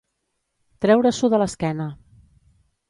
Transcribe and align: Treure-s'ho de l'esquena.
Treure-s'ho 0.85 1.31
de 1.35 1.43
l'esquena. 1.43 1.89